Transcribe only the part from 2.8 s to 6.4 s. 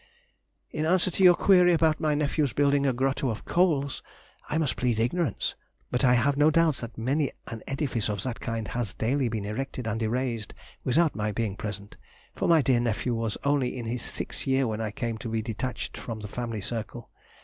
a grotto of coals I must plead ignorance, but have